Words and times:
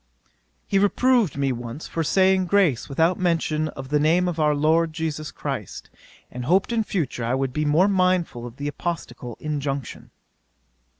'He 0.65 0.79
reproved 0.79 1.37
me 1.37 1.51
once 1.51 1.87
for 1.87 2.03
saying 2.03 2.47
grace 2.47 2.89
without 2.89 3.19
mention 3.19 3.67
of 3.67 3.89
the 3.89 3.99
name 3.99 4.27
of 4.27 4.39
our 4.39 4.55
LORD 4.55 4.93
JESUS 4.93 5.29
CHRIST, 5.29 5.91
and 6.31 6.45
hoped 6.45 6.71
in 6.71 6.83
future 6.83 7.23
I 7.23 7.35
would 7.35 7.53
be 7.53 7.65
more 7.65 7.87
mindful 7.87 8.47
of 8.47 8.55
the 8.55 8.67
apostolical 8.67 9.37
injunction. 9.39 10.09